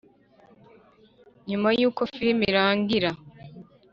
[1.49, 3.09] Nyuma yuko filime irangira